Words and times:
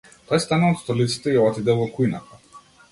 Тој 0.29 0.39
стана 0.45 0.71
од 0.75 0.79
столицата 0.85 1.37
и 1.37 1.41
отиде 1.45 1.79
во 1.83 1.89
кујната. 1.99 2.45